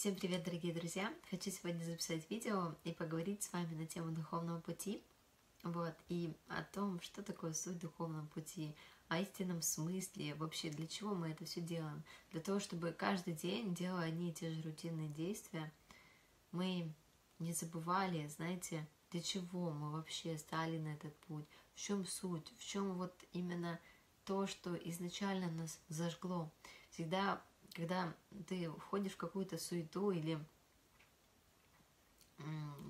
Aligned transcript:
Всем 0.00 0.14
привет, 0.16 0.44
дорогие 0.44 0.72
друзья! 0.72 1.12
Хочу 1.30 1.50
сегодня 1.50 1.84
записать 1.84 2.22
видео 2.30 2.74
и 2.84 2.90
поговорить 2.90 3.42
с 3.42 3.52
вами 3.52 3.74
на 3.74 3.86
тему 3.86 4.12
духовного 4.12 4.58
пути, 4.58 5.04
вот, 5.62 5.92
и 6.08 6.32
о 6.48 6.62
том, 6.62 7.02
что 7.02 7.22
такое 7.22 7.52
суть 7.52 7.78
духовного 7.78 8.24
пути, 8.28 8.74
о 9.08 9.20
истинном 9.20 9.60
смысле, 9.60 10.34
вообще 10.36 10.70
для 10.70 10.86
чего 10.86 11.14
мы 11.14 11.28
это 11.28 11.44
все 11.44 11.60
делаем. 11.60 12.02
Для 12.30 12.40
того, 12.40 12.60
чтобы 12.60 12.92
каждый 12.92 13.34
день, 13.34 13.74
делая 13.74 14.08
одни 14.08 14.30
и 14.30 14.32
те 14.32 14.50
же 14.50 14.62
рутинные 14.62 15.10
действия, 15.10 15.70
мы 16.50 16.94
не 17.38 17.52
забывали, 17.52 18.26
знаете, 18.28 18.88
для 19.10 19.20
чего 19.20 19.70
мы 19.70 19.90
вообще 19.92 20.38
стали 20.38 20.78
на 20.78 20.94
этот 20.94 21.14
путь, 21.26 21.44
в 21.74 21.78
чем 21.78 22.06
суть, 22.06 22.50
в 22.56 22.64
чем 22.64 22.94
вот 22.94 23.12
именно 23.34 23.78
то, 24.24 24.46
что 24.46 24.74
изначально 24.76 25.50
нас 25.50 25.78
зажгло. 25.90 26.50
Всегда 26.88 27.42
когда 27.74 28.14
ты 28.48 28.70
входишь 28.72 29.12
в 29.12 29.16
какую-то 29.16 29.58
суету 29.58 30.10
или 30.10 30.38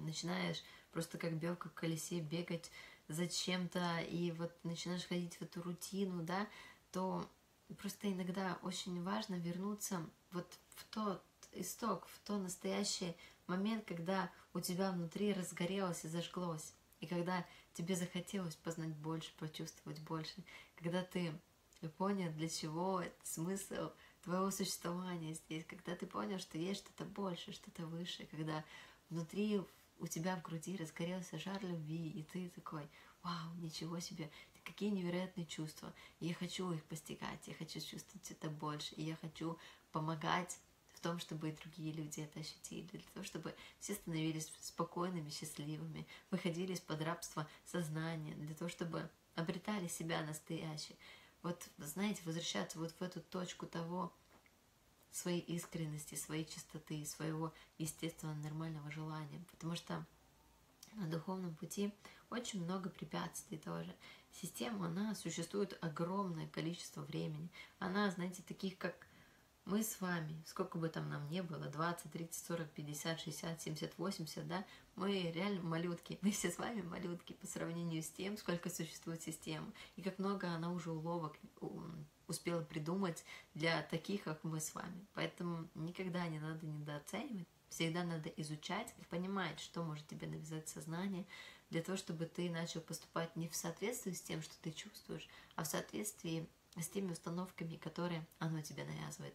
начинаешь 0.04 0.62
просто 0.92 1.18
как 1.18 1.34
белка 1.34 1.68
в 1.68 1.74
колесе 1.74 2.20
бегать 2.20 2.70
за 3.08 3.28
чем-то 3.28 4.00
и 4.00 4.30
вот 4.32 4.52
начинаешь 4.62 5.06
ходить 5.06 5.36
в 5.36 5.42
эту 5.42 5.62
рутину, 5.62 6.22
да, 6.22 6.48
то 6.92 7.28
просто 7.78 8.12
иногда 8.12 8.58
очень 8.62 9.02
важно 9.02 9.34
вернуться 9.34 10.04
вот 10.32 10.46
в 10.76 10.84
тот 10.84 11.22
исток, 11.52 12.06
в 12.06 12.18
тот 12.20 12.40
настоящий 12.42 13.16
момент, 13.46 13.84
когда 13.84 14.30
у 14.54 14.60
тебя 14.60 14.92
внутри 14.92 15.32
разгорелось 15.32 16.04
и 16.04 16.08
зажглось, 16.08 16.74
и 17.00 17.06
когда 17.06 17.44
тебе 17.74 17.96
захотелось 17.96 18.54
познать 18.56 18.94
больше, 18.96 19.32
почувствовать 19.38 20.00
больше, 20.00 20.44
когда 20.76 21.02
ты 21.02 21.32
понял, 21.96 22.30
для 22.32 22.48
чего 22.48 23.02
смысл 23.22 23.90
твоего 24.22 24.50
существования 24.50 25.34
здесь, 25.34 25.64
когда 25.64 25.94
ты 25.94 26.06
понял, 26.06 26.38
что 26.38 26.58
есть 26.58 26.80
что-то 26.80 27.04
больше, 27.04 27.52
что-то 27.52 27.86
выше, 27.86 28.26
когда 28.26 28.64
внутри 29.08 29.62
у 29.98 30.06
тебя 30.06 30.36
в 30.36 30.42
груди 30.42 30.76
разгорелся 30.76 31.38
жар 31.38 31.62
любви, 31.62 32.08
и 32.08 32.22
ты 32.22 32.48
такой, 32.50 32.88
вау, 33.22 33.54
ничего 33.56 34.00
себе, 34.00 34.30
какие 34.64 34.90
невероятные 34.90 35.46
чувства. 35.46 35.92
Я 36.20 36.34
хочу 36.34 36.70
их 36.72 36.82
постигать, 36.84 37.46
я 37.46 37.54
хочу 37.54 37.80
чувствовать 37.80 38.30
это 38.30 38.48
больше, 38.48 38.94
и 38.94 39.02
я 39.02 39.16
хочу 39.16 39.58
помогать 39.92 40.58
в 40.94 41.00
том, 41.00 41.18
чтобы 41.18 41.48
и 41.48 41.56
другие 41.56 41.92
люди 41.92 42.20
это 42.20 42.40
ощутили, 42.40 42.86
для 42.88 43.00
того, 43.14 43.24
чтобы 43.24 43.54
все 43.78 43.94
становились 43.94 44.52
спокойными, 44.60 45.30
счастливыми, 45.30 46.06
выходили 46.30 46.72
из-под 46.74 47.02
рабства 47.02 47.48
сознания, 47.64 48.34
для 48.34 48.54
того, 48.54 48.68
чтобы 48.68 49.08
обретали 49.34 49.88
себя 49.88 50.22
настоящие 50.22 50.96
вот, 51.42 51.68
знаете, 51.78 52.22
возвращаться 52.24 52.78
вот 52.78 52.92
в 52.92 53.02
эту 53.02 53.20
точку 53.20 53.66
того, 53.66 54.12
своей 55.10 55.40
искренности, 55.40 56.14
своей 56.14 56.44
чистоты, 56.44 57.04
своего 57.04 57.52
естественного 57.78 58.36
нормального 58.36 58.90
желания. 58.90 59.42
Потому 59.50 59.74
что 59.74 60.04
на 60.94 61.06
духовном 61.08 61.54
пути 61.54 61.92
очень 62.30 62.62
много 62.62 62.90
препятствий 62.90 63.58
тоже. 63.58 63.94
Система, 64.32 64.86
она 64.86 65.14
существует 65.14 65.76
огромное 65.80 66.46
количество 66.48 67.02
времени. 67.02 67.48
Она, 67.78 68.10
знаете, 68.10 68.42
таких 68.46 68.78
как 68.78 69.06
мы 69.70 69.84
с 69.84 70.00
вами, 70.00 70.42
сколько 70.46 70.78
бы 70.78 70.88
там 70.88 71.08
нам 71.08 71.28
не 71.30 71.42
было, 71.42 71.66
20, 71.66 72.10
30, 72.10 72.46
40, 72.46 72.70
50, 72.70 73.20
60, 73.20 73.62
70, 73.62 73.98
80, 73.98 74.48
да, 74.48 74.64
мы 74.96 75.30
реально 75.30 75.62
малютки, 75.62 76.18
мы 76.22 76.32
все 76.32 76.50
с 76.50 76.58
вами 76.58 76.82
малютки 76.82 77.34
по 77.34 77.46
сравнению 77.46 78.02
с 78.02 78.10
тем, 78.10 78.36
сколько 78.36 78.68
существует 78.68 79.22
систем, 79.22 79.72
и 79.96 80.02
как 80.02 80.18
много 80.18 80.48
она 80.48 80.72
уже 80.72 80.90
уловок 80.90 81.36
успела 82.26 82.62
придумать 82.62 83.24
для 83.54 83.82
таких, 83.82 84.24
как 84.24 84.42
мы 84.42 84.60
с 84.60 84.74
вами. 84.74 85.06
Поэтому 85.14 85.68
никогда 85.74 86.26
не 86.26 86.40
надо 86.40 86.66
недооценивать, 86.66 87.46
всегда 87.68 88.02
надо 88.02 88.28
изучать 88.30 88.92
и 88.98 89.04
понимать, 89.04 89.60
что 89.60 89.84
может 89.84 90.06
тебе 90.08 90.26
навязать 90.26 90.68
сознание, 90.68 91.26
для 91.70 91.82
того, 91.82 91.96
чтобы 91.96 92.26
ты 92.26 92.50
начал 92.50 92.80
поступать 92.80 93.36
не 93.36 93.48
в 93.48 93.54
соответствии 93.54 94.12
с 94.12 94.22
тем, 94.22 94.42
что 94.42 94.54
ты 94.60 94.72
чувствуешь, 94.72 95.28
а 95.54 95.62
в 95.62 95.68
соответствии 95.68 96.48
с 96.76 96.88
теми 96.88 97.12
установками, 97.12 97.76
которые 97.76 98.26
оно 98.40 98.60
тебе 98.62 98.84
навязывает. 98.84 99.34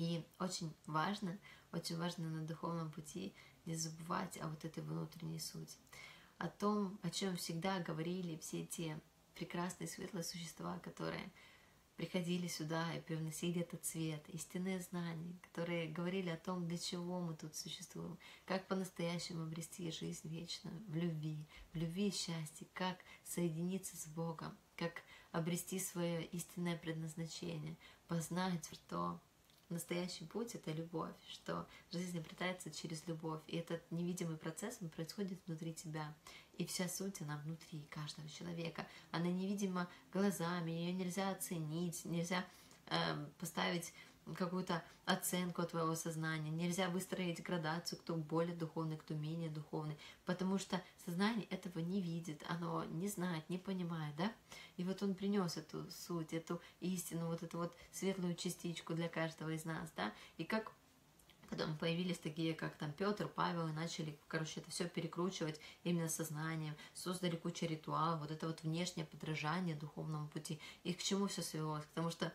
И 0.00 0.24
очень 0.38 0.72
важно, 0.86 1.38
очень 1.72 1.98
важно 1.98 2.30
на 2.30 2.46
духовном 2.46 2.90
пути 2.90 3.34
не 3.66 3.74
забывать 3.74 4.38
о 4.38 4.48
вот 4.48 4.64
этой 4.64 4.82
внутренней 4.82 5.38
сути, 5.38 5.76
о 6.38 6.48
том, 6.48 6.98
о 7.02 7.10
чем 7.10 7.36
всегда 7.36 7.80
говорили 7.80 8.38
все 8.38 8.64
те 8.64 8.98
прекрасные 9.34 9.88
светлые 9.88 10.24
существа, 10.24 10.78
которые 10.78 11.30
приходили 11.96 12.46
сюда 12.46 12.90
и 12.94 13.02
привносили 13.02 13.60
этот 13.60 13.84
цвет, 13.84 14.26
истинные 14.30 14.80
знания, 14.80 15.38
которые 15.42 15.88
говорили 15.88 16.30
о 16.30 16.38
том, 16.38 16.66
для 16.66 16.78
чего 16.78 17.20
мы 17.20 17.34
тут 17.34 17.54
существуем, 17.54 18.18
как 18.46 18.66
по-настоящему 18.68 19.42
обрести 19.42 19.90
жизнь 19.90 20.28
вечную 20.28 20.82
в 20.88 20.96
любви, 20.96 21.44
в 21.74 21.76
любви 21.76 22.08
и 22.08 22.14
счастье, 22.14 22.66
как 22.72 22.96
соединиться 23.22 23.98
с 23.98 24.06
Богом, 24.06 24.56
как 24.76 25.02
обрести 25.30 25.78
свое 25.78 26.24
истинное 26.24 26.78
предназначение, 26.78 27.76
познать, 28.08 28.66
что 28.72 29.20
настоящий 29.70 30.24
путь— 30.24 30.54
это 30.54 30.72
любовь, 30.72 31.14
что 31.28 31.66
жизнь 31.90 32.18
обретается 32.18 32.70
через 32.70 33.06
любовь, 33.06 33.40
и 33.46 33.56
этот 33.56 33.82
невидимый 33.90 34.36
процесс, 34.36 34.78
он 34.80 34.88
происходит 34.88 35.40
внутри 35.46 35.74
тебя. 35.74 36.14
И 36.58 36.66
вся 36.66 36.88
суть, 36.88 37.20
она 37.22 37.38
внутри 37.38 37.82
каждого 37.90 38.28
человека. 38.28 38.86
Она 39.10 39.26
невидима 39.26 39.88
глазами, 40.12 40.70
ее 40.70 40.92
нельзя 40.92 41.30
оценить, 41.30 42.04
нельзя 42.04 42.44
э, 42.86 43.26
поставить 43.38 43.94
какую-то 44.34 44.82
оценку 45.04 45.62
твоего 45.64 45.94
сознания. 45.94 46.50
Нельзя 46.50 46.88
выстроить 46.88 47.42
градацию, 47.42 47.98
кто 47.98 48.14
более 48.14 48.54
духовный, 48.54 48.96
кто 48.96 49.14
менее 49.14 49.50
духовный, 49.50 49.98
потому 50.24 50.58
что 50.58 50.80
сознание 51.04 51.46
этого 51.46 51.80
не 51.80 52.00
видит, 52.00 52.44
оно 52.48 52.84
не 52.84 53.08
знает, 53.08 53.48
не 53.48 53.58
понимает, 53.58 54.14
да? 54.16 54.32
И 54.76 54.84
вот 54.84 55.02
он 55.02 55.14
принес 55.14 55.56
эту 55.56 55.90
суть, 55.90 56.32
эту 56.32 56.60
истину, 56.80 57.26
вот 57.26 57.42
эту 57.42 57.58
вот 57.58 57.76
светлую 57.92 58.34
частичку 58.34 58.94
для 58.94 59.08
каждого 59.08 59.50
из 59.50 59.64
нас, 59.64 59.90
да? 59.96 60.12
И 60.38 60.44
как 60.44 60.72
Потом 61.50 61.76
появились 61.76 62.18
такие, 62.18 62.54
как 62.54 62.76
там 62.76 62.92
Петр, 62.92 63.26
Павел, 63.26 63.66
и 63.66 63.72
начали, 63.72 64.16
короче, 64.28 64.60
это 64.60 64.70
все 64.70 64.88
перекручивать 64.88 65.60
именно 65.82 66.08
сознанием, 66.08 66.76
создали 66.94 67.34
кучу 67.34 67.66
ритуалов, 67.66 68.20
вот 68.20 68.30
это 68.30 68.46
вот 68.46 68.62
внешнее 68.62 69.04
подражание 69.04 69.74
духовному 69.74 70.28
пути. 70.28 70.60
И 70.84 70.94
к 70.94 71.02
чему 71.02 71.26
все 71.26 71.42
свелось? 71.42 71.84
Потому 71.86 72.12
что 72.12 72.32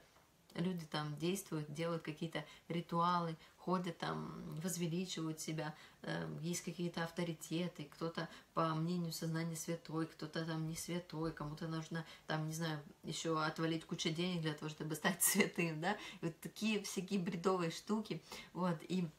люди 0.56 0.86
там 0.86 1.16
действуют, 1.18 1.74
делают 1.74 2.04
какие-то 2.04 2.44
ритуалы, 2.68 3.36
ходят 3.58 3.98
там, 3.98 4.60
возвеличивают 4.62 5.40
себя, 5.40 5.74
эм, 6.04 6.38
есть 6.40 6.64
какие-то 6.64 7.04
авторитеты, 7.04 7.86
кто-то, 7.86 8.30
по 8.54 8.74
мнению 8.76 9.12
сознания, 9.12 9.56
святой, 9.56 10.06
кто-то 10.06 10.46
там 10.46 10.68
не 10.68 10.76
святой, 10.76 11.32
кому-то 11.32 11.68
нужно, 11.68 12.06
там, 12.28 12.46
не 12.48 12.54
знаю, 12.54 12.80
еще 13.04 13.44
отвалить 13.44 13.86
кучу 13.86 14.10
денег 14.10 14.42
для 14.42 14.54
того, 14.54 14.70
чтобы 14.70 14.96
стать 14.96 15.24
святым, 15.24 15.82
да, 15.82 15.94
и 16.22 16.26
вот 16.26 16.40
такие 16.42 16.84
всякие 16.84 17.20
бредовые 17.20 17.72
штуки, 17.72 18.22
вот, 18.54 18.78
и 18.84 19.10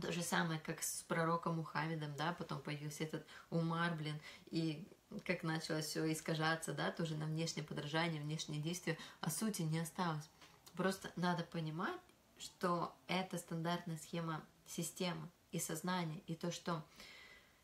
то 0.00 0.10
же 0.12 0.22
самое, 0.22 0.58
как 0.60 0.82
с 0.82 1.04
пророком 1.06 1.56
Мухаммедом, 1.56 2.14
да, 2.16 2.32
потом 2.32 2.60
появился 2.60 3.04
этот 3.04 3.24
Умар, 3.50 3.94
блин, 3.94 4.18
и 4.50 4.84
как 5.24 5.42
началось 5.42 5.86
все 5.86 6.10
искажаться, 6.12 6.72
да, 6.72 6.90
тоже 6.90 7.16
на 7.16 7.26
внешнее 7.26 7.64
подражание, 7.64 8.20
внешние 8.20 8.60
действия, 8.60 8.96
а 9.20 9.30
сути 9.30 9.62
не 9.62 9.78
осталось. 9.78 10.28
Просто 10.76 11.10
надо 11.16 11.44
понимать, 11.44 12.00
что 12.38 12.94
это 13.06 13.38
стандартная 13.38 13.98
схема 13.98 14.42
системы 14.66 15.28
и 15.52 15.58
сознания, 15.58 16.20
и 16.26 16.34
то, 16.34 16.50
что 16.52 16.84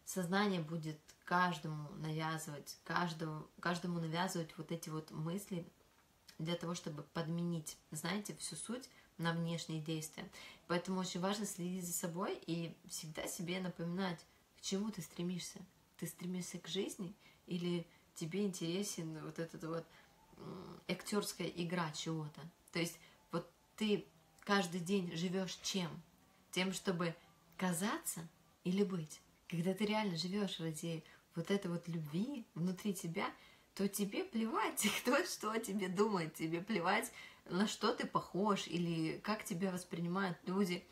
сознание 0.05 0.61
будет 0.61 0.99
каждому 1.25 1.91
навязывать, 1.97 2.77
каждому, 2.85 3.47
каждому 3.61 4.01
навязывать 4.01 4.57
вот 4.57 4.71
эти 4.71 4.89
вот 4.89 5.11
мысли 5.11 5.67
для 6.39 6.55
того, 6.55 6.75
чтобы 6.75 7.03
подменить, 7.03 7.77
знаете, 7.91 8.35
всю 8.37 8.57
суть 8.57 8.89
на 9.19 9.33
внешние 9.33 9.81
действия. 9.81 10.29
Поэтому 10.67 11.01
очень 11.01 11.21
важно 11.21 11.47
следить 11.47 11.87
за 11.87 11.93
собой 11.93 12.39
и 12.47 12.77
всегда 12.89 13.27
себе 13.27 13.61
напоминать, 13.61 14.25
к 14.59 14.61
чему 14.61 14.91
ты 14.91 15.01
стремишься. 15.03 15.59
Ты 15.97 16.07
стремишься 16.07 16.59
к 16.59 16.69
жизни 16.69 17.15
или 17.47 17.87
тебе 18.15 18.45
интересен 18.45 19.19
вот 19.25 19.39
этот 19.39 19.65
вот 19.65 19.87
актерская 20.89 21.49
игра 21.49 21.91
чего-то. 21.93 22.41
То 22.77 22.81
есть 22.81 22.99
вот 23.33 23.51
ты 23.77 24.05
каждый 24.41 24.81
день 24.81 25.11
живешь 25.17 25.59
чем? 25.63 25.89
Тем, 26.51 26.75
чтобы 26.75 27.15
казаться 27.57 28.29
или 28.65 28.85
быть. 28.85 29.23
Когда 29.49 29.73
ты 29.73 29.87
реально 29.87 30.19
живешь 30.19 30.61
ради 30.61 31.03
вот 31.35 31.51
этой 31.51 31.71
вот 31.71 31.89
любви 31.89 32.45
внутри 32.55 32.93
тебя, 32.93 33.33
то 33.75 33.89
тебе 33.89 34.25
плевать, 34.25 34.87
кто 35.01 35.25
что 35.25 35.53
о 35.53 35.59
тебе 35.59 35.89
думает, 35.89 36.35
тебе 36.35 36.61
плевать, 36.61 37.11
на 37.47 37.67
что 37.67 37.95
ты 37.95 38.07
похож 38.07 38.67
или 38.67 39.21
как 39.25 39.43
тебя 39.43 39.71
воспринимают 39.73 40.37
люди. 40.45 40.85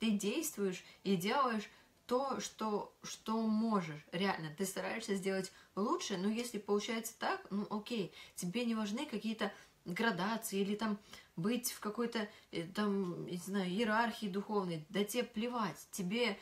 Ты 0.00 0.10
действуешь 0.10 0.82
и 1.04 1.14
делаешь 1.14 1.70
то, 2.06 2.40
что, 2.40 2.92
что 3.04 3.40
можешь, 3.40 4.04
реально. 4.10 4.52
Ты 4.58 4.66
стараешься 4.66 5.14
сделать 5.14 5.52
лучше, 5.76 6.16
но 6.16 6.28
если 6.28 6.58
получается 6.58 7.16
так, 7.20 7.46
ну 7.50 7.68
окей, 7.70 8.12
тебе 8.34 8.64
не 8.64 8.74
важны 8.74 9.06
какие-то 9.06 9.52
градации 9.92 10.60
или 10.60 10.74
там 10.74 10.98
быть 11.36 11.72
в 11.72 11.80
какой-то, 11.80 12.28
э, 12.52 12.64
там, 12.64 13.26
не 13.26 13.36
знаю, 13.36 13.68
иерархии 13.68 14.26
духовной, 14.26 14.84
да 14.88 15.04
тебе 15.04 15.24
плевать, 15.24 15.88
тебе 15.90 16.38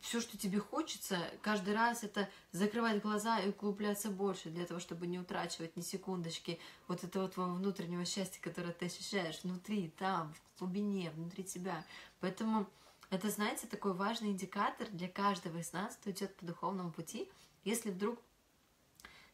все, 0.00 0.20
что 0.20 0.38
тебе 0.38 0.60
хочется, 0.60 1.18
каждый 1.42 1.74
раз 1.74 2.04
это 2.04 2.28
закрывать 2.52 3.02
глаза 3.02 3.40
и 3.40 3.48
углубляться 3.48 4.10
больше, 4.10 4.50
для 4.50 4.64
того, 4.66 4.78
чтобы 4.78 5.06
не 5.06 5.18
утрачивать 5.18 5.76
ни 5.76 5.80
секундочки 5.80 6.60
вот 6.86 7.02
этого 7.02 7.28
твоего 7.28 7.54
внутреннего 7.54 8.04
счастья, 8.04 8.40
которое 8.40 8.72
ты 8.72 8.86
ощущаешь 8.86 9.40
внутри, 9.42 9.90
там, 9.98 10.32
в 10.34 10.60
глубине, 10.60 11.10
внутри 11.10 11.44
тебя. 11.44 11.84
Поэтому 12.20 12.68
это, 13.10 13.30
знаете, 13.30 13.66
такой 13.66 13.94
важный 13.94 14.28
индикатор 14.28 14.88
для 14.90 15.08
каждого 15.08 15.58
из 15.58 15.72
нас, 15.72 15.96
кто 15.96 16.10
идет 16.10 16.36
по 16.36 16.44
духовному 16.44 16.92
пути. 16.92 17.28
Если 17.64 17.90
вдруг 17.90 18.20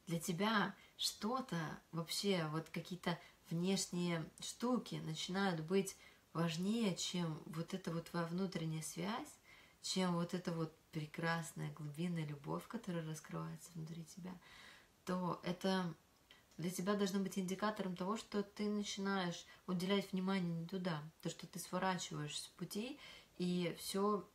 для 0.07 0.21
тебя 0.21 0.75
что-то 0.97 1.57
вообще, 1.91 2.47
вот 2.51 2.69
какие-то 2.71 3.19
внешние 3.53 4.25
штуки 4.41 4.97
начинают 5.05 5.61
быть 5.61 5.97
важнее, 6.33 6.97
чем 6.97 7.41
вот 7.47 7.75
эта 7.75 7.93
вот 7.93 8.09
внутренняя 8.13 8.83
связь, 8.83 9.39
чем 9.83 10.15
вот 10.15 10.35
эта 10.35 10.53
вот 10.53 10.75
прекрасная 10.91 11.71
глубинная 11.73 12.27
любовь, 12.27 12.67
которая 12.67 13.07
раскрывается 13.07 13.71
внутри 13.75 14.05
тебя, 14.05 14.35
то 15.05 15.41
это 15.43 15.95
для 16.57 16.71
тебя 16.71 16.95
должно 16.95 17.21
быть 17.21 17.39
индикатором 17.39 17.97
того, 17.97 18.17
что 18.17 18.43
ты 18.43 18.69
начинаешь 18.69 19.47
уделять 19.67 20.13
внимание 20.13 20.55
не 20.55 20.67
туда, 20.67 21.03
то, 21.21 21.31
что 21.31 21.47
ты 21.47 21.59
сворачиваешь 21.59 22.39
с 22.39 22.49
пути, 22.49 22.99
и 23.39 23.75
все, 23.79 24.29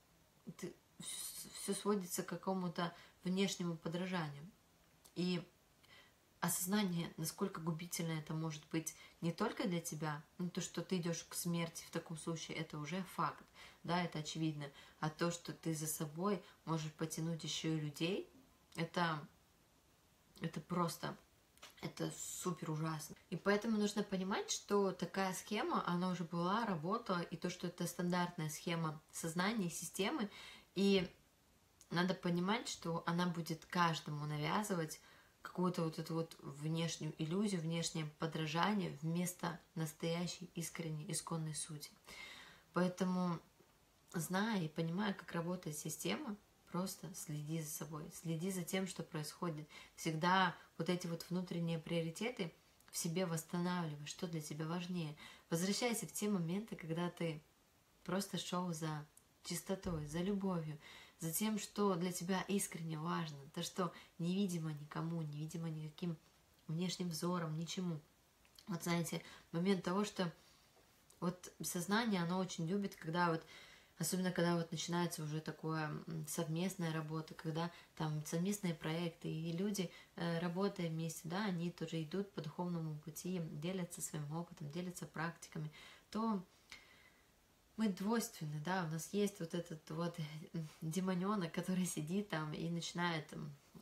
ты, 0.58 0.76
все 1.62 1.74
сводится 1.74 2.24
к 2.24 2.30
какому-то 2.30 2.94
внешнему 3.24 3.78
подражанию. 3.78 4.44
И 5.16 5.42
осознание, 6.40 7.12
насколько 7.18 7.60
губительно 7.60 8.12
это 8.12 8.34
может 8.34 8.64
быть 8.72 8.96
не 9.22 9.32
только 9.32 9.68
для 9.68 9.82
тебя, 9.82 10.24
ну 10.38 10.50
то, 10.50 10.62
что 10.62 10.82
ты 10.82 10.98
идешь 10.98 11.26
к 11.28 11.34
смерти 11.34 11.84
в 11.86 11.92
таком 11.92 12.18
случае, 12.18 12.58
это 12.58 12.78
уже 12.78 13.04
факт, 13.16 13.44
да, 13.84 14.04
это 14.04 14.20
очевидно, 14.20 14.70
а 15.00 15.10
то, 15.10 15.32
что 15.32 15.54
ты 15.54 15.74
за 15.74 15.88
собой 15.88 16.42
можешь 16.66 16.92
потянуть 16.94 17.44
еще 17.44 17.76
и 17.76 17.80
людей, 17.80 18.30
это, 18.76 19.20
это 20.42 20.62
просто, 20.62 21.18
это 21.82 22.12
супер 22.16 22.72
ужасно. 22.72 23.16
И 23.30 23.36
поэтому 23.36 23.78
нужно 23.78 24.04
понимать, 24.04 24.52
что 24.52 24.92
такая 24.92 25.34
схема, 25.34 25.84
она 25.88 26.10
уже 26.10 26.24
была, 26.24 26.66
работала, 26.66 27.22
и 27.22 27.36
то, 27.36 27.50
что 27.50 27.68
это 27.68 27.88
стандартная 27.88 28.50
схема 28.50 29.02
сознания, 29.12 29.70
системы, 29.70 30.30
и 30.76 31.10
надо 31.90 32.14
понимать, 32.14 32.68
что 32.68 33.04
она 33.06 33.26
будет 33.28 33.66
каждому 33.66 34.26
навязывать 34.26 35.00
какую-то 35.42 35.84
вот 35.84 36.00
эту 36.00 36.14
вот 36.14 36.36
внешнюю 36.42 37.14
иллюзию, 37.18 37.62
внешнее 37.62 38.06
подражание 38.20 38.98
вместо 39.02 39.60
настоящей, 39.76 40.50
искренней, 40.56 41.10
исконной 41.12 41.56
сути. 41.56 41.90
Поэтому, 42.74 43.40
зная 44.14 44.64
и 44.64 44.68
понимая, 44.68 45.14
как 45.14 45.32
работает 45.32 45.78
система, 45.78 46.36
просто 46.72 47.14
следи 47.16 47.62
за 47.62 47.70
собой, 47.70 48.04
следи 48.14 48.52
за 48.52 48.64
тем, 48.64 48.88
что 48.88 49.04
происходит. 49.04 49.68
Всегда 49.96 50.56
вот 50.78 50.90
эти 50.90 51.08
вот 51.08 51.26
внутренние 51.30 51.80
приоритеты 51.80 52.54
в 52.92 52.98
себе 52.98 53.26
восстанавливай, 53.26 54.06
что 54.06 54.28
для 54.28 54.42
тебя 54.42 54.66
важнее. 54.66 55.16
Возвращайся 55.50 56.06
в 56.08 56.12
те 56.12 56.30
моменты, 56.30 56.76
когда 56.76 57.10
ты 57.10 57.42
просто 58.04 58.38
шел 58.38 58.74
за 58.74 59.06
чистотой, 59.44 60.06
за 60.06 60.20
любовью, 60.20 60.78
за 61.20 61.32
тем, 61.32 61.60
что 61.60 61.96
для 61.96 62.12
тебя 62.12 62.44
искренне 62.48 62.98
важно, 62.98 63.38
то, 63.54 63.64
что 63.64 63.92
невидимо 64.20 64.72
никому, 64.72 65.22
невидимо 65.22 65.70
никаким 65.70 66.18
внешним 66.68 67.10
взором, 67.10 67.58
ничему. 67.58 68.00
Вот 68.68 68.84
знаете, 68.84 69.22
момент 69.52 69.84
того, 69.84 70.04
что 70.04 70.32
вот 71.20 71.52
сознание, 71.62 72.22
оно 72.22 72.38
очень 72.38 72.68
любит, 72.68 72.96
когда 72.96 73.32
вот, 73.32 73.44
особенно 73.98 74.32
когда 74.32 74.56
вот 74.56 74.72
начинается 74.72 75.24
уже 75.24 75.40
такое 75.40 75.90
совместная 76.28 76.94
работа, 76.94 77.34
когда 77.34 77.72
там 77.96 78.24
совместные 78.26 78.76
проекты, 78.76 79.30
и 79.30 79.52
люди, 79.54 79.90
э, 80.16 80.40
работая 80.40 80.90
вместе, 80.90 81.22
да, 81.24 81.46
они 81.46 81.72
тоже 81.72 82.04
идут 82.04 82.32
по 82.34 82.42
духовному 82.42 82.96
пути, 83.00 83.42
делятся 83.52 84.02
своим 84.02 84.32
опытом, 84.36 84.70
делятся 84.70 85.06
практиками, 85.06 85.72
то 86.12 86.44
мы 87.78 87.90
двойственны, 87.90 88.60
да, 88.66 88.86
у 88.90 88.92
нас 88.92 89.10
есть 89.14 89.40
вот 89.40 89.54
этот 89.54 89.90
вот 89.92 90.16
демоненок, 90.82 91.54
который 91.54 91.86
сидит 91.86 92.30
там 92.30 92.52
и 92.54 92.70
начинает 92.70 93.32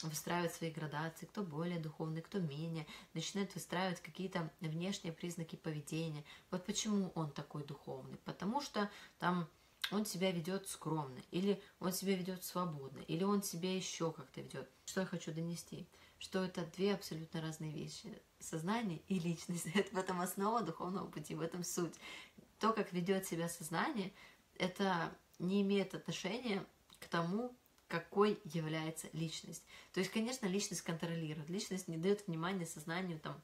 выстраивать 0.04 0.54
свои 0.54 0.70
градации, 0.70 1.26
кто 1.26 1.42
более 1.42 1.80
духовный, 1.80 2.22
кто 2.22 2.40
менее, 2.40 2.86
начинает 3.14 3.56
выстраивать 3.56 4.02
какие-то 4.02 4.52
внешние 4.60 5.14
признаки 5.14 5.56
поведения. 5.56 6.24
Вот 6.52 6.66
почему 6.66 7.12
он 7.16 7.32
такой 7.32 7.64
духовный? 7.64 8.18
Потому 8.26 8.62
что 8.62 8.92
там 9.20 9.48
он 9.92 10.06
себя 10.06 10.32
ведет 10.32 10.68
скромно, 10.68 11.20
или 11.32 11.62
он 11.80 11.94
себя 11.94 12.16
ведет 12.16 12.44
свободно, 12.44 13.00
или 13.08 13.24
он 13.24 13.44
себя 13.44 13.74
еще 13.76 14.12
как-то 14.12 14.42
ведет. 14.42 14.70
Что 14.86 15.02
я 15.02 15.06
хочу 15.06 15.32
донести? 15.32 15.88
Что 16.18 16.44
это 16.44 16.66
две 16.76 16.94
абсолютно 16.94 17.42
разные 17.42 17.72
вещи. 17.72 18.22
Сознание 18.40 19.02
и 19.08 19.20
личность. 19.20 19.68
Это 19.74 19.90
в 19.96 19.98
этом 19.98 20.22
основа 20.22 20.62
духовного 20.62 21.08
пути, 21.08 21.36
в 21.36 21.42
этом 21.42 21.64
суть 21.64 21.94
то, 22.60 22.74
как 22.74 22.94
ведет 22.94 23.26
себя 23.26 23.50
сознание, 23.50 24.14
это 24.58 25.16
не 25.40 25.62
имеет 25.62 25.94
отношения 25.94 26.66
к 27.00 27.08
тому, 27.08 27.56
какой 27.88 28.40
является 28.46 29.08
личность. 29.14 29.64
То 29.94 30.00
есть, 30.00 30.12
конечно, 30.12 30.48
личность 30.48 30.82
контролирует, 30.82 31.50
личность 31.50 31.88
не 31.88 31.98
дает 31.98 32.28
внимания 32.28 32.66
сознанию 32.66 33.20
там, 33.20 33.42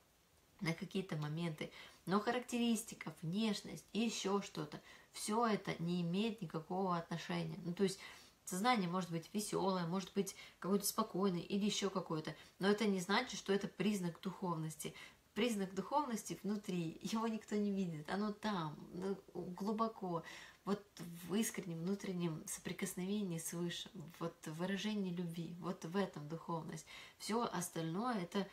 на 0.62 0.74
какие-то 0.74 1.16
моменты, 1.16 1.72
но 2.06 2.20
характеристика, 2.20 3.14
внешность 3.22 3.86
и 3.94 4.00
еще 4.00 4.42
что-то, 4.42 4.82
все 5.12 5.46
это 5.46 5.76
не 5.80 6.02
имеет 6.02 6.42
никакого 6.42 6.98
отношения. 6.98 7.60
Ну, 7.64 7.74
то 7.74 7.84
есть, 7.84 8.00
сознание 8.46 8.90
может 8.90 9.12
быть 9.12 9.30
веселое, 9.34 9.86
может 9.86 10.14
быть 10.14 10.36
какое-то 10.60 10.86
спокойное 10.86 11.42
или 11.42 11.66
еще 11.66 11.90
какое-то, 11.90 12.36
но 12.60 12.68
это 12.68 12.86
не 12.86 13.00
значит, 13.00 13.38
что 13.40 13.54
это 13.54 13.68
признак 13.68 14.20
духовности 14.22 14.94
признак 15.34 15.74
духовности 15.74 16.40
внутри, 16.44 17.00
его 17.02 17.28
никто 17.28 17.56
не 17.56 17.72
видит, 17.72 18.10
оно 18.10 18.32
там, 18.32 18.78
ну, 18.94 19.18
глубоко, 19.34 20.24
вот 20.66 20.86
в 21.28 21.36
искреннем 21.36 21.80
внутреннем 21.80 22.44
соприкосновении 22.48 23.40
с 23.40 23.54
Высшим, 23.54 23.92
вот 24.20 24.36
выражении 24.46 25.14
любви, 25.14 25.56
вот 25.60 25.86
в 25.86 25.98
этом 25.98 26.28
духовность. 26.28 26.86
Все 27.18 27.44
остальное 27.44 28.22
это 28.22 28.48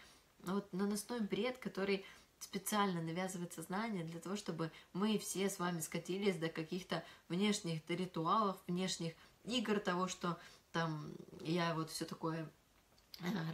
вот 0.45 0.73
наносной 0.73 1.21
бред, 1.21 1.59
который 1.59 2.05
специально 2.39 3.03
навязывает 3.03 3.53
сознание 3.53 4.05
для 4.05 4.21
того, 4.21 4.37
чтобы 4.37 4.71
мы 4.93 5.19
все 5.19 5.51
с 5.51 5.59
вами 5.59 5.81
скатились 5.81 6.37
до 6.37 6.49
каких-то 6.49 7.05
внешних 7.29 7.83
ритуалов, 7.89 8.57
внешних 8.67 9.15
игр 9.45 9.81
того, 9.81 10.09
что 10.09 10.39
там 10.73 11.13
я 11.41 11.75
вот 11.75 11.91
все 11.91 12.05
такое 12.05 12.49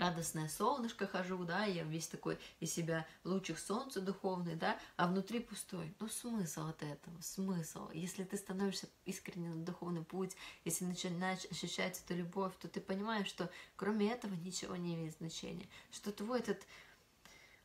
радостное 0.05 0.49
солнышко 0.49 1.07
хожу, 1.07 1.45
да, 1.45 1.65
я 1.65 1.85
весь 1.85 2.09
такой 2.09 2.39
из 2.61 2.73
себя 2.73 3.07
лучик 3.25 3.59
солнца 3.59 4.01
духовный, 4.01 4.55
да, 4.55 4.79
а 4.97 5.07
внутри 5.07 5.41
пустой. 5.41 5.95
Ну, 5.99 6.09
смысл 6.09 6.69
от 6.69 6.83
этого, 6.83 7.21
смысл. 7.21 7.89
Если 7.93 8.25
ты 8.25 8.37
становишься 8.37 8.89
искренне 9.07 9.49
на 9.49 9.65
духовный 9.65 10.05
путь, 10.05 10.37
если 10.65 10.85
начинаешь 10.85 11.47
ощущать 11.51 12.03
эту 12.05 12.15
любовь, 12.15 12.53
то 12.61 12.69
ты 12.69 12.81
понимаешь, 12.81 13.29
что 13.29 13.51
кроме 13.77 14.13
этого 14.13 14.35
ничего 14.35 14.77
не 14.77 14.95
имеет 14.95 15.17
значения, 15.17 15.69
что 15.91 16.13
твой 16.13 16.41
этот 16.41 16.67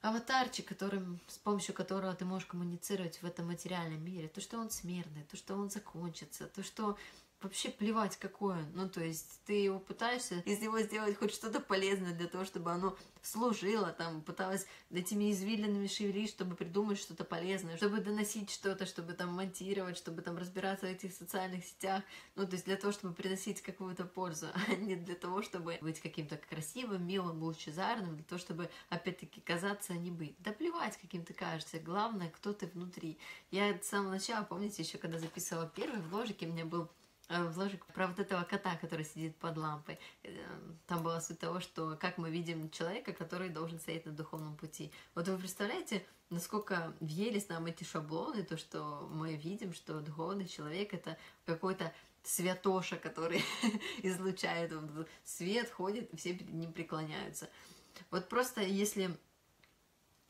аватарчик, 0.02 0.66
которым, 0.66 1.20
с 1.28 1.38
помощью 1.38 1.76
которого 1.76 2.14
ты 2.16 2.24
можешь 2.24 2.48
коммуницировать 2.48 3.22
в 3.22 3.26
этом 3.26 3.48
материальном 3.48 4.02
мире, 4.04 4.30
то, 4.30 4.40
что 4.40 4.58
он 4.58 4.70
смертный, 4.70 5.24
то, 5.24 5.36
что 5.36 5.56
он 5.56 5.70
закончится, 5.70 6.48
то, 6.48 6.64
что 6.64 6.98
вообще 7.42 7.70
плевать 7.70 8.18
какое. 8.18 8.66
Ну, 8.74 8.90
то 8.90 9.02
есть 9.02 9.42
ты 9.46 9.54
его 9.54 9.80
пытаешься 9.80 10.42
из 10.46 10.60
него 10.60 10.80
сделать 10.82 11.18
хоть 11.18 11.34
что-то 11.34 11.60
полезное 11.60 12.14
для 12.14 12.28
того, 12.28 12.46
чтобы 12.46 12.72
оно 12.72 12.98
служило, 13.22 13.92
там, 13.92 14.22
пыталась 14.22 14.66
этими 14.92 15.32
извилинами 15.32 15.88
шевелить, 15.88 16.30
чтобы 16.30 16.56
придумать 16.56 17.00
что-то 17.00 17.24
полезное, 17.24 17.78
чтобы 17.78 18.00
доносить 18.00 18.50
что-то, 18.50 18.86
чтобы 18.86 19.14
там 19.14 19.34
монтировать, 19.34 19.98
чтобы 19.98 20.22
там 20.22 20.38
разбираться 20.38 20.86
в 20.86 20.90
этих 20.90 21.14
социальных 21.14 21.66
сетях. 21.66 22.04
Ну, 22.36 22.46
то 22.46 22.54
есть 22.54 22.66
для 22.66 22.76
того, 22.76 22.92
чтобы 22.92 23.14
приносить 23.14 23.62
какую-то 23.62 24.06
пользу, 24.06 24.48
а 24.68 24.76
не 24.76 24.96
для 24.96 25.16
того, 25.16 25.42
чтобы 25.42 25.78
быть 25.82 26.00
каким-то 26.00 26.38
красивым, 26.38 27.06
милым, 27.06 27.42
лучезарным, 27.44 28.16
для 28.16 28.26
того, 28.26 28.40
чтобы, 28.40 28.70
опять-таки, 28.90 29.42
казаться, 29.42 29.94
а 29.94 29.98
не 29.98 30.12
быть. 30.12 30.36
Да 30.40 30.52
плевать, 30.52 30.98
каким 30.98 31.24
ты 31.24 31.34
кажешься. 31.34 31.80
Главное, 31.80 32.30
кто 32.30 32.54
ты 32.54 32.68
внутри. 32.68 33.18
Я 33.52 33.78
с 33.78 33.88
самого 33.88 34.12
начала, 34.12 34.44
помните, 34.44 34.84
еще 34.84 34.98
когда 34.98 35.20
записывала 35.20 35.72
первый 35.74 36.02
вложик, 36.02 36.38
у 36.42 36.46
меня 36.46 36.66
был 36.66 36.90
Э, 37.30 37.48
вложик 37.48 37.86
про 37.86 38.08
вот 38.08 38.20
этого 38.20 38.44
кота, 38.44 38.76
который 38.78 39.06
сидит 39.06 39.36
под 39.36 39.56
лампой. 39.56 40.00
Э, 40.24 40.32
там 40.88 41.04
была 41.04 41.22
суть 41.22 41.38
того, 41.38 41.60
что 41.60 41.96
как 41.96 42.18
мы 42.18 42.32
видим 42.32 42.72
человека, 42.72 43.14
который 43.14 43.50
должен 43.50 43.80
стоять 43.80 44.08
на 44.08 44.12
духовном 44.12 44.58
пути. 44.58 44.92
Вот 45.14 45.28
вы 45.28 45.38
представляете, 45.38 46.04
насколько 46.32 46.92
въелись 47.00 47.48
нам 47.48 47.68
эти 47.68 47.84
шаблоны, 47.84 48.42
то, 48.44 48.58
что 48.58 49.08
мы 49.12 49.36
видим, 49.36 49.76
что 49.76 50.02
духовный 50.02 50.48
человек 50.48 50.96
это 50.96 51.20
какой-то 51.46 51.94
святоша, 52.24 52.98
который 52.98 53.44
излучает 54.02 54.74
свет, 55.24 55.70
ходит, 55.70 56.10
все 56.18 56.34
перед 56.34 56.54
ним 56.54 56.74
преклоняются. 56.74 57.48
Вот 58.10 58.28
просто 58.28 58.62
если 58.62 59.16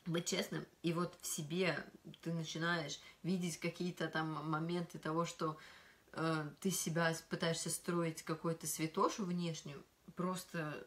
быть 0.04 0.26
честным, 0.26 0.66
и 0.82 0.92
вот 0.92 1.16
в 1.22 1.26
себе 1.26 1.82
ты 2.20 2.34
начинаешь 2.34 3.00
видеть 3.22 3.58
какие-то 3.58 4.08
там 4.08 4.50
моменты 4.50 4.98
того, 4.98 5.24
что 5.24 5.56
ты 6.60 6.70
себя 6.70 7.14
пытаешься 7.28 7.70
строить 7.70 8.22
какой-то 8.22 8.66
святошу 8.66 9.24
внешнюю, 9.24 9.84
просто 10.16 10.86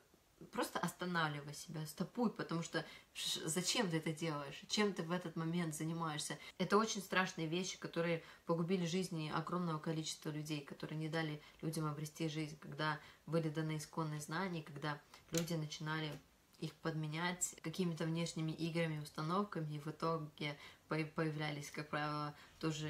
просто 0.51 0.79
останавливай 0.79 1.53
себя, 1.53 1.85
стопуй, 1.85 2.29
потому 2.29 2.63
что 2.63 2.85
зачем 3.45 3.89
ты 3.89 3.97
это 3.97 4.11
делаешь, 4.11 4.61
чем 4.67 4.93
ты 4.93 5.03
в 5.03 5.11
этот 5.11 5.35
момент 5.35 5.75
занимаешься. 5.75 6.37
Это 6.57 6.77
очень 6.77 7.01
страшные 7.01 7.47
вещи, 7.47 7.79
которые 7.79 8.23
погубили 8.45 8.85
жизни 8.85 9.31
огромного 9.33 9.79
количества 9.79 10.29
людей, 10.29 10.61
которые 10.61 10.97
не 10.97 11.09
дали 11.09 11.41
людям 11.61 11.85
обрести 11.85 12.27
жизнь, 12.27 12.57
когда 12.59 12.99
были 13.25 13.49
даны 13.49 13.77
исконные 13.77 14.19
знания, 14.19 14.63
когда 14.63 15.01
люди 15.31 15.53
начинали 15.53 16.11
их 16.59 16.73
подменять 16.75 17.55
какими-то 17.61 18.05
внешними 18.05 18.51
играми, 18.51 19.01
установками, 19.01 19.75
и 19.75 19.79
в 19.79 19.87
итоге 19.87 20.57
появлялись, 21.03 21.71
как 21.71 21.89
правило, 21.89 22.35
тоже 22.59 22.89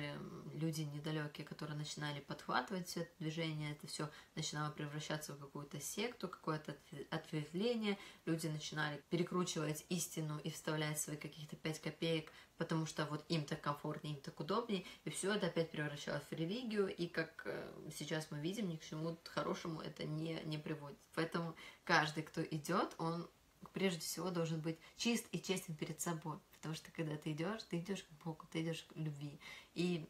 люди 0.53 0.81
недалекие, 0.81 1.47
которые 1.47 1.77
начинали 1.77 2.19
подхватывать 2.19 2.87
все 2.87 3.01
это 3.01 3.11
движение, 3.19 3.71
это 3.71 3.87
все 3.87 4.09
начинало 4.35 4.71
превращаться 4.71 5.33
в 5.33 5.39
какую-то 5.39 5.79
секту, 5.79 6.27
какое-то 6.27 6.75
ответвление, 7.09 7.97
люди 8.25 8.47
начинали 8.47 9.01
перекручивать 9.09 9.85
истину 9.89 10.39
и 10.43 10.51
вставлять 10.51 10.99
свои 10.99 11.17
каких-то 11.17 11.55
пять 11.55 11.81
копеек, 11.81 12.31
потому 12.57 12.85
что 12.85 13.05
вот 13.05 13.25
им 13.29 13.45
так 13.45 13.61
комфортнее, 13.61 14.15
им 14.15 14.21
так 14.21 14.39
удобнее, 14.39 14.85
и 15.05 15.09
все 15.09 15.33
это 15.33 15.47
опять 15.47 15.71
превращалось 15.71 16.23
в 16.29 16.33
религию, 16.33 16.93
и 16.93 17.07
как 17.07 17.43
э, 17.45 17.89
сейчас 17.97 18.27
мы 18.29 18.39
видим, 18.39 18.69
ни 18.69 18.75
к 18.75 18.85
чему 18.85 19.17
хорошему 19.23 19.81
это 19.81 20.03
не, 20.03 20.39
не 20.45 20.57
приводит. 20.57 20.99
Поэтому 21.15 21.55
каждый, 21.83 22.23
кто 22.23 22.43
идет, 22.43 22.93
он 22.97 23.27
прежде 23.73 24.01
всего 24.01 24.29
должен 24.29 24.61
быть 24.61 24.79
чист 24.95 25.25
и 25.31 25.41
честен 25.41 25.75
перед 25.75 25.99
собой. 25.99 26.37
Потому 26.53 26.75
что 26.75 26.91
когда 26.91 27.17
ты 27.17 27.31
идешь, 27.31 27.63
ты 27.63 27.79
идешь 27.79 28.03
к 28.03 28.23
Богу, 28.23 28.47
ты 28.51 28.61
идешь 28.61 28.83
к 28.83 28.95
любви. 28.95 29.39
И 29.73 30.07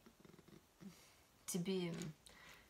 тебе 1.48 1.93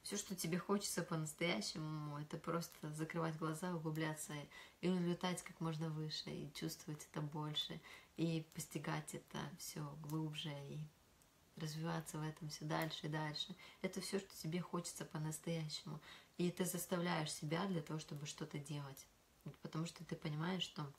все, 0.03 0.17
что 0.17 0.35
тебе 0.35 0.57
хочется 0.57 1.01
по-настоящему, 1.01 2.17
это 2.19 2.37
просто 2.37 2.91
закрывать 2.91 3.37
глаза, 3.37 3.73
углубляться 3.73 4.33
и 4.81 4.89
улетать 4.89 5.41
как 5.43 5.59
можно 5.59 5.89
выше, 5.89 6.29
и 6.29 6.53
чувствовать 6.53 7.07
это 7.09 7.21
больше, 7.21 7.79
и 8.17 8.45
постигать 8.53 9.13
это 9.15 9.39
все 9.57 9.81
глубже, 10.01 10.51
и 10.69 10.79
развиваться 11.55 12.17
в 12.17 12.23
этом 12.23 12.49
все 12.49 12.65
дальше 12.65 13.07
и 13.07 13.09
дальше. 13.09 13.55
Это 13.81 14.01
все, 14.01 14.19
что 14.19 14.35
тебе 14.35 14.59
хочется 14.59 15.05
по-настоящему. 15.05 15.99
И 16.37 16.51
ты 16.51 16.65
заставляешь 16.65 17.31
себя 17.31 17.65
для 17.67 17.81
того, 17.81 17.99
чтобы 17.99 18.25
что-то 18.25 18.57
делать 18.57 19.07
потому 19.61 19.85
что 19.85 20.03
ты 20.05 20.15
понимаешь, 20.15 20.63
что, 20.63 20.91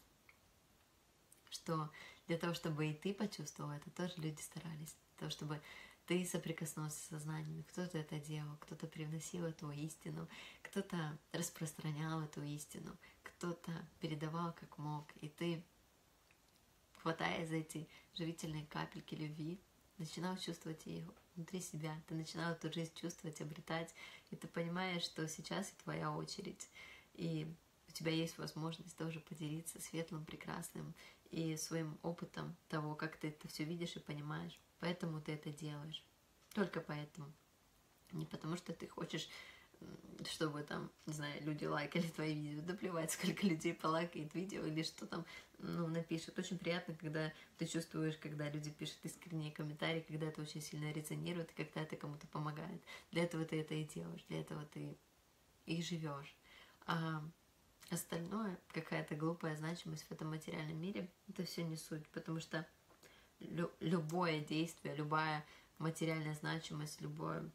что 1.50 1.90
для 2.26 2.38
того, 2.38 2.54
чтобы 2.54 2.86
и 2.86 2.94
ты 2.94 3.14
почувствовал 3.14 3.70
это, 3.70 3.90
тоже 3.90 4.14
люди 4.18 4.40
старались. 4.40 4.96
Для 5.10 5.18
того, 5.18 5.30
чтобы 5.30 5.60
ты 6.06 6.24
соприкоснулся 6.26 6.96
с 6.96 7.08
сознанием. 7.08 7.64
Кто-то 7.64 7.98
это 7.98 8.18
делал, 8.18 8.56
кто-то 8.60 8.86
привносил 8.86 9.46
эту 9.46 9.70
истину, 9.70 10.28
кто-то 10.62 11.18
распространял 11.32 12.20
эту 12.20 12.42
истину, 12.42 12.96
кто-то 13.22 13.72
передавал 14.00 14.52
как 14.52 14.76
мог. 14.78 15.06
И 15.20 15.28
ты, 15.28 15.62
хватая 16.98 17.46
за 17.46 17.56
эти 17.56 17.88
живительные 18.14 18.66
капельки 18.66 19.14
любви, 19.14 19.58
начинал 19.98 20.36
чувствовать 20.36 20.84
ее 20.86 21.06
внутри 21.34 21.60
себя. 21.60 22.00
Ты 22.06 22.14
начинал 22.14 22.52
эту 22.52 22.72
жизнь 22.72 22.92
чувствовать, 22.94 23.40
обретать. 23.40 23.94
И 24.30 24.36
ты 24.36 24.46
понимаешь, 24.46 25.04
что 25.04 25.26
сейчас 25.28 25.70
и 25.70 25.82
твоя 25.82 26.12
очередь. 26.12 26.68
И 27.14 27.46
тебя 27.94 28.12
есть 28.12 28.38
возможность 28.38 28.96
тоже 28.96 29.20
поделиться 29.20 29.80
светлым, 29.80 30.24
прекрасным 30.24 30.94
и 31.30 31.56
своим 31.56 31.98
опытом 32.02 32.56
того, 32.68 32.94
как 32.94 33.16
ты 33.16 33.28
это 33.28 33.48
все 33.48 33.64
видишь 33.64 33.96
и 33.96 34.00
понимаешь. 34.00 34.58
Поэтому 34.80 35.20
ты 35.20 35.32
это 35.32 35.50
делаешь. 35.50 36.04
Только 36.52 36.80
поэтому. 36.80 37.32
Не 38.12 38.26
потому 38.26 38.56
что 38.56 38.72
ты 38.72 38.86
хочешь, 38.86 39.28
чтобы 40.26 40.62
там, 40.62 40.90
не 41.06 41.14
знаю, 41.14 41.42
люди 41.42 41.64
лайкали 41.64 42.06
твои 42.08 42.34
видео. 42.34 42.62
Да 42.62 42.74
плевать, 42.74 43.12
сколько 43.12 43.46
людей 43.46 43.74
полайкает 43.74 44.34
видео 44.34 44.64
или 44.64 44.82
что 44.82 45.06
там, 45.06 45.24
ну, 45.58 45.86
напишут. 45.86 46.38
Очень 46.38 46.58
приятно, 46.58 46.94
когда 46.94 47.32
ты 47.58 47.66
чувствуешь, 47.66 48.16
когда 48.16 48.50
люди 48.50 48.70
пишут 48.70 48.98
искренние 49.04 49.52
комментарии, 49.52 50.04
когда 50.06 50.26
это 50.26 50.42
очень 50.42 50.60
сильно 50.60 50.92
резонирует, 50.92 51.50
и 51.50 51.64
когда 51.64 51.82
это 51.82 51.96
кому-то 51.96 52.26
помогает. 52.28 52.82
Для 53.10 53.24
этого 53.24 53.44
ты 53.44 53.60
это 53.60 53.74
и 53.74 53.84
делаешь, 53.84 54.24
для 54.28 54.40
этого 54.40 54.64
ты 54.66 54.96
и 55.66 55.82
живешь. 55.82 56.34
А 56.86 57.22
остальное, 57.90 58.58
какая-то 58.72 59.14
глупая 59.14 59.56
значимость 59.56 60.04
в 60.04 60.12
этом 60.12 60.30
материальном 60.30 60.80
мире, 60.80 61.08
это 61.28 61.44
все 61.44 61.62
не 61.62 61.76
суть, 61.76 62.06
потому 62.08 62.40
что 62.40 62.66
лю 63.40 63.70
любое 63.80 64.40
действие, 64.40 64.94
любая 64.94 65.44
материальная 65.78 66.34
значимость, 66.34 67.00
любое 67.00 67.50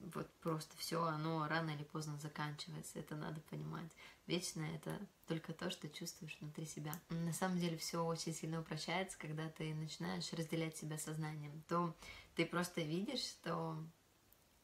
вот 0.00 0.30
просто 0.40 0.76
все, 0.76 1.02
оно 1.02 1.46
рано 1.48 1.70
или 1.70 1.82
поздно 1.82 2.16
заканчивается, 2.18 2.98
это 2.98 3.16
надо 3.16 3.40
понимать. 3.42 3.90
Вечное 4.26 4.76
это 4.76 4.98
только 5.26 5.52
то, 5.52 5.70
что 5.70 5.88
чувствуешь 5.88 6.36
внутри 6.40 6.66
себя. 6.66 6.92
На 7.08 7.32
самом 7.32 7.58
деле 7.58 7.76
все 7.76 8.04
очень 8.04 8.34
сильно 8.34 8.60
упрощается, 8.60 9.18
когда 9.18 9.48
ты 9.48 9.74
начинаешь 9.74 10.32
разделять 10.32 10.76
себя 10.76 10.98
сознанием. 10.98 11.62
То 11.68 11.94
ты 12.36 12.46
просто 12.46 12.80
видишь, 12.80 13.24
что 13.24 13.76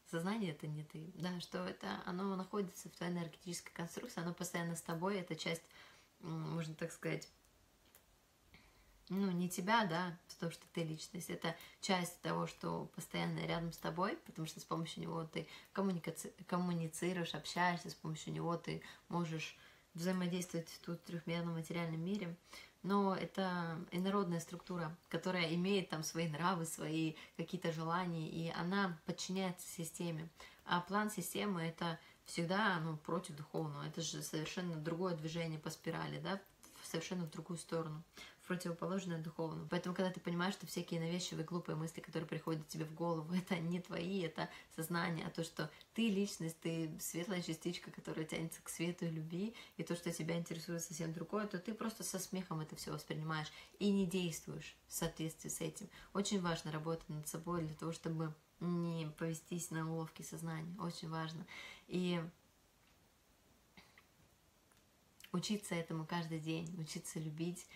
сознание 0.09 0.51
это 0.51 0.67
не 0.67 0.83
ты, 0.83 1.11
да, 1.15 1.39
что 1.39 1.67
это 1.67 2.01
оно 2.05 2.35
находится 2.35 2.89
в 2.89 2.93
твоей 2.93 3.13
энергетической 3.13 3.73
конструкции, 3.73 4.21
оно 4.21 4.33
постоянно 4.33 4.75
с 4.75 4.81
тобой, 4.81 5.17
это 5.17 5.35
часть, 5.35 5.63
можно 6.21 6.73
так 6.75 6.91
сказать, 6.91 7.29
ну, 9.09 9.29
не 9.31 9.49
тебя, 9.49 9.85
да, 9.85 10.17
то, 10.39 10.49
что 10.49 10.63
ты 10.73 10.83
личность, 10.83 11.29
это 11.29 11.55
часть 11.79 12.19
того, 12.21 12.47
что 12.47 12.89
постоянно 12.95 13.45
рядом 13.45 13.71
с 13.71 13.77
тобой, 13.77 14.17
потому 14.25 14.47
что 14.47 14.59
с 14.59 14.63
помощью 14.63 15.03
него 15.03 15.23
ты 15.25 15.47
коммуници... 15.73 16.33
коммуницируешь, 16.47 17.35
общаешься, 17.35 17.91
с 17.91 17.95
помощью 17.95 18.33
него 18.33 18.57
ты 18.57 18.81
можешь 19.09 19.57
взаимодействовать 19.93 20.69
в 20.69 20.79
тут 20.79 21.03
трехмерном 21.03 21.53
материальном 21.53 22.03
мире 22.03 22.35
но 22.85 23.15
это 23.15 23.79
инородная 23.91 24.39
структура, 24.39 24.95
которая 25.09 25.53
имеет 25.55 25.89
там 25.89 26.03
свои 26.03 26.27
нравы, 26.27 26.65
свои 26.65 27.15
какие-то 27.35 27.71
желания, 27.71 28.29
и 28.29 28.51
она 28.51 28.97
подчиняется 29.05 29.67
системе. 29.67 30.29
А 30.65 30.81
план 30.81 31.09
системы 31.09 31.63
это 31.63 31.99
всегда 32.25 32.79
ну, 32.79 32.95
против 32.97 33.35
духовного. 33.35 33.87
Это 33.87 34.01
же 34.01 34.21
совершенно 34.21 34.75
другое 34.75 35.15
движение 35.15 35.59
по 35.59 35.71
спирали, 35.71 36.19
да, 36.19 36.39
совершенно 36.85 37.25
в 37.25 37.31
другую 37.31 37.57
сторону 37.57 38.03
противоположное 38.47 39.21
духовному. 39.21 39.67
Поэтому, 39.69 39.95
когда 39.95 40.11
ты 40.11 40.19
понимаешь, 40.19 40.53
что 40.53 40.67
всякие 40.67 40.99
навязчивые 40.99 41.45
глупые 41.45 41.75
мысли, 41.75 41.99
которые 41.99 42.27
приходят 42.27 42.67
тебе 42.67 42.85
в 42.85 42.93
голову, 42.93 43.33
это 43.35 43.57
не 43.57 43.79
твои, 43.81 44.21
это 44.21 44.49
сознание, 44.75 45.25
а 45.25 45.29
то, 45.29 45.43
что 45.43 45.69
ты 45.93 46.09
личность, 46.09 46.59
ты 46.61 46.91
светлая 46.99 47.41
частичка, 47.41 47.91
которая 47.91 48.25
тянется 48.25 48.61
к 48.61 48.69
свету 48.69 49.05
и 49.05 49.09
любви, 49.09 49.55
и 49.77 49.83
то, 49.83 49.95
что 49.95 50.11
тебя 50.11 50.37
интересует 50.37 50.83
совсем 50.83 51.13
другое, 51.13 51.47
то 51.47 51.57
ты 51.59 51.73
просто 51.73 52.03
со 52.03 52.19
смехом 52.19 52.61
это 52.61 52.75
все 52.75 52.91
воспринимаешь 52.91 53.51
и 53.79 53.91
не 53.91 54.05
действуешь 54.05 54.75
в 54.87 54.93
соответствии 54.93 55.49
с 55.49 55.61
этим. 55.61 55.89
Очень 56.13 56.41
важно 56.41 56.71
работать 56.71 57.09
над 57.09 57.27
собой 57.27 57.63
для 57.63 57.75
того, 57.75 57.91
чтобы 57.91 58.33
не 58.59 59.11
повестись 59.17 59.71
на 59.71 59.91
уловки 59.91 60.21
сознания. 60.21 60.75
Очень 60.79 61.09
важно. 61.09 61.45
И 61.87 62.21
учиться 65.35 65.75
этому 65.75 66.05
каждый 66.05 66.39
день, 66.39 66.73
учиться 66.79 67.19
любить, 67.19 67.67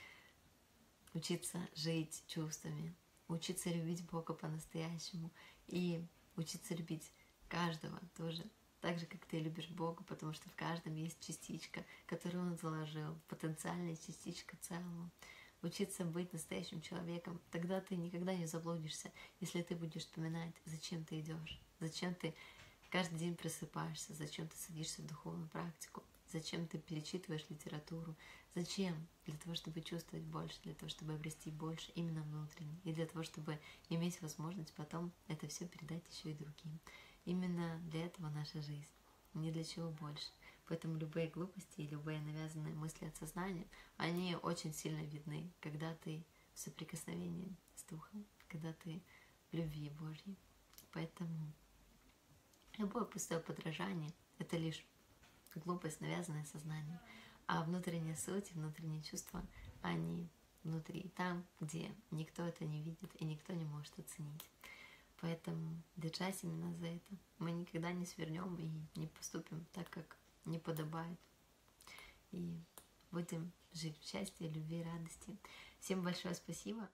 учиться 1.13 1.59
жить 1.75 2.23
чувствами, 2.27 2.95
учиться 3.27 3.69
любить 3.69 4.05
Бога 4.09 4.33
по-настоящему 4.33 5.29
и 5.67 6.01
учиться 6.37 6.73
любить 6.73 7.11
каждого 7.49 7.99
тоже, 8.15 8.43
так 8.79 8.97
же, 8.97 9.05
как 9.05 9.25
ты 9.25 9.39
любишь 9.39 9.67
Бога, 9.67 10.03
потому 10.05 10.31
что 10.31 10.49
в 10.49 10.55
каждом 10.55 10.95
есть 10.95 11.19
частичка, 11.19 11.83
которую 12.05 12.45
Он 12.45 12.57
заложил, 12.57 13.17
потенциальная 13.27 13.97
частичка 13.97 14.55
целого. 14.61 15.11
Учиться 15.61 16.05
быть 16.05 16.31
настоящим 16.31 16.79
человеком, 16.79 17.41
тогда 17.51 17.81
ты 17.81 17.97
никогда 17.97 18.33
не 18.33 18.45
заблудишься, 18.45 19.11
если 19.41 19.61
ты 19.61 19.75
будешь 19.75 20.03
вспоминать, 20.03 20.53
зачем 20.63 21.03
ты 21.03 21.19
идешь, 21.19 21.59
зачем 21.81 22.15
ты 22.15 22.33
каждый 22.89 23.19
день 23.19 23.35
просыпаешься, 23.35 24.13
зачем 24.13 24.47
ты 24.47 24.55
садишься 24.55 25.01
в 25.01 25.07
духовную 25.07 25.49
практику, 25.49 26.01
зачем 26.31 26.67
ты 26.67 26.77
перечитываешь 26.77 27.45
литературу, 27.49 28.15
Зачем? 28.55 29.07
Для 29.25 29.37
того, 29.37 29.55
чтобы 29.55 29.81
чувствовать 29.81 30.25
больше, 30.25 30.59
для 30.63 30.73
того, 30.73 30.89
чтобы 30.89 31.13
обрести 31.13 31.51
больше 31.51 31.91
именно 31.93 32.23
внутренне, 32.23 32.79
и 32.83 32.91
для 32.91 33.05
того, 33.05 33.23
чтобы 33.23 33.59
иметь 33.89 34.21
возможность 34.21 34.73
потом 34.73 35.11
это 35.27 35.47
все 35.47 35.67
передать 35.67 36.03
еще 36.09 36.31
и 36.31 36.35
другим. 36.35 36.79
Именно 37.25 37.79
для 37.83 38.07
этого 38.07 38.29
наша 38.29 38.61
жизнь, 38.61 38.91
ни 39.35 39.51
для 39.51 39.63
чего 39.63 39.91
больше. 39.91 40.31
Поэтому 40.67 40.97
любые 40.97 41.27
глупости 41.27 41.81
и 41.81 41.87
любые 41.87 42.21
навязанные 42.21 42.73
мысли 42.73 43.05
от 43.05 43.15
сознания, 43.17 43.67
они 43.97 44.35
очень 44.35 44.73
сильно 44.73 45.03
видны, 45.05 45.51
когда 45.59 45.93
ты 45.95 46.25
в 46.53 46.59
соприкосновении 46.59 47.55
с 47.75 47.83
Духом, 47.83 48.25
когда 48.47 48.73
ты 48.73 49.01
в 49.51 49.55
любви 49.55 49.89
Божьей. 49.91 50.37
Поэтому 50.91 51.53
любое 52.77 53.05
пустое 53.05 53.39
подражание— 53.39 54.11
это 54.39 54.57
лишь 54.57 54.83
глупость, 55.55 56.01
навязанное 56.01 56.45
сознание. 56.45 56.99
А 57.47 57.63
внутренняя 57.63 58.15
суть, 58.15 58.51
внутренние 58.51 59.01
чувства, 59.01 59.43
они 59.81 60.29
внутри, 60.63 61.09
там, 61.15 61.45
где 61.59 61.91
никто 62.11 62.43
это 62.43 62.65
не 62.65 62.81
видит 62.81 63.09
и 63.19 63.25
никто 63.25 63.53
не 63.53 63.65
может 63.65 63.97
оценить. 63.97 64.45
Поэтому 65.21 65.81
держась 65.97 66.43
именно 66.43 66.73
за 66.75 66.87
это. 66.87 67.15
Мы 67.39 67.51
никогда 67.51 67.91
не 67.91 68.05
свернем 68.05 68.55
и 68.57 68.99
не 68.99 69.07
поступим 69.07 69.65
так, 69.73 69.89
как 69.89 70.17
не 70.45 70.59
подобает. 70.59 71.19
И 72.31 72.57
будем 73.11 73.51
жить 73.73 73.97
в 73.99 74.07
счастье, 74.07 74.47
любви, 74.47 74.83
радости. 74.83 75.37
Всем 75.79 76.03
большое 76.03 76.35
спасибо. 76.35 76.89